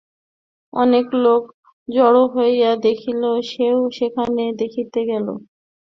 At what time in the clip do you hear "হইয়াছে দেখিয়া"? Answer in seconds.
2.33-3.31